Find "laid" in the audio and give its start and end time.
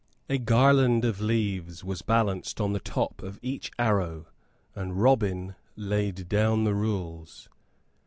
5.77-6.27